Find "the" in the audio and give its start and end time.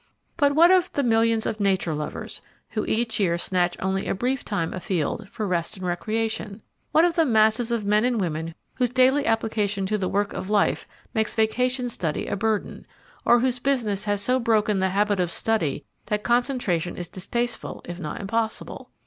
0.93-1.03, 7.13-7.23, 9.99-10.09, 14.79-14.89